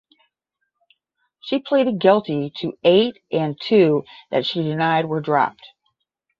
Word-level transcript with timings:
She 1.41 1.59
pleaded 1.59 1.99
guilty 2.01 2.49
to 2.57 2.75
eight 2.83 3.21
and 3.31 3.55
two 3.61 4.03
that 4.31 4.47
she 4.47 4.63
denied 4.63 5.05
were 5.05 5.21
dropped. 5.21 5.61